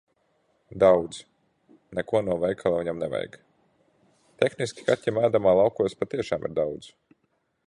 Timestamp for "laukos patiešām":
5.63-6.51